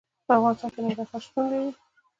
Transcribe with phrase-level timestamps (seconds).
[0.25, 1.71] په افغانستان کې ننګرهار شتون لري.